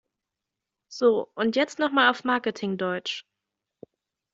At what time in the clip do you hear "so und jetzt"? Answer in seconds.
0.89-1.77